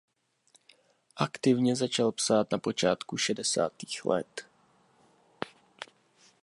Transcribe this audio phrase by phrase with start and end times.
[1.15, 4.47] Aktivně začal psát na počátku šedesátých let.